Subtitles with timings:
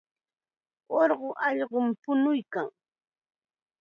[0.99, 2.67] Urqu allqum puñuykan.